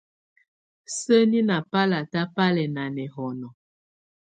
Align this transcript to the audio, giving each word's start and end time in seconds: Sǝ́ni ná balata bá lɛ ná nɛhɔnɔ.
Sǝ́ni 0.97 1.39
ná 1.49 1.57
balata 1.71 2.21
bá 2.35 2.45
lɛ 2.55 2.65
ná 2.75 2.83
nɛhɔnɔ. 2.95 3.47